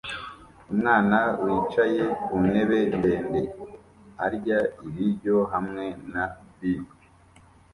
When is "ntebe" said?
2.47-2.79